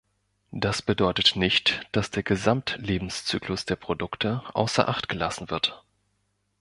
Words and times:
Das 0.49 0.81
bedeutet 0.81 1.35
nicht, 1.35 1.81
dass 1.91 2.09
der 2.09 2.23
Gesamtlebenszyklus 2.23 3.65
der 3.65 3.75
Produkte 3.75 4.41
außer 4.51 4.89
Acht 4.89 5.09
gelassen 5.09 5.51
wird. 5.51 5.83